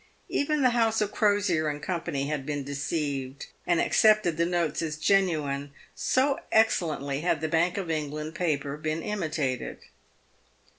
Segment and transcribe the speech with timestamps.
[0.29, 4.81] Even the house of Crosier and Company had been deceived, and ac cepted the notes
[4.81, 9.77] as genuine, so excellently had the Bank of England paper been imitated.